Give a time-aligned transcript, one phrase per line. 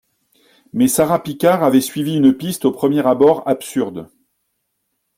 [0.73, 4.09] Mais Sara Picard avait suivi une piste au premier abord absurde